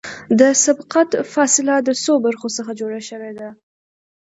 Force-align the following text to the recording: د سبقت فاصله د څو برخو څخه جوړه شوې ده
د 0.39 0.41
سبقت 0.65 1.09
فاصله 1.33 1.75
د 1.81 1.89
څو 2.03 2.13
برخو 2.25 2.47
څخه 2.57 2.71
جوړه 2.79 2.99
شوې 3.09 3.31
ده 3.39 3.49